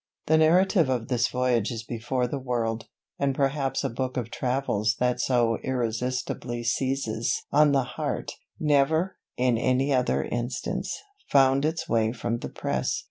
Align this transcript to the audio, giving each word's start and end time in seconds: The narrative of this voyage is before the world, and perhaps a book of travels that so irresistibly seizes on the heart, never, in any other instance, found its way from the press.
The 0.25 0.39
narrative 0.39 0.89
of 0.89 1.09
this 1.09 1.27
voyage 1.27 1.69
is 1.69 1.83
before 1.83 2.25
the 2.25 2.39
world, 2.39 2.87
and 3.19 3.35
perhaps 3.35 3.83
a 3.83 3.89
book 3.91 4.17
of 4.17 4.31
travels 4.31 4.95
that 4.97 5.21
so 5.21 5.57
irresistibly 5.63 6.63
seizes 6.63 7.43
on 7.51 7.71
the 7.71 7.83
heart, 7.83 8.31
never, 8.59 9.17
in 9.37 9.59
any 9.59 9.93
other 9.93 10.23
instance, 10.23 10.91
found 11.29 11.65
its 11.65 11.87
way 11.87 12.11
from 12.13 12.39
the 12.39 12.49
press. 12.49 12.99